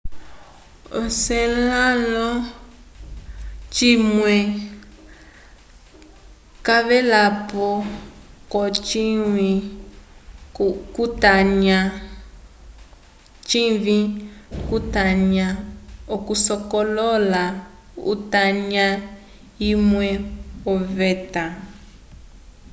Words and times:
o 0.95 0.97
encelado 1.07 2.27
cimwe 3.75 4.35
cavelapo 6.65 7.67
ko 8.51 8.61
cinyi 8.87 9.53
cu 14.67 14.77
tanya 14.93 15.47
okusokolola 16.15 17.43
utanya 18.13 18.87
umwe 19.71 20.09
oveta 20.73 21.43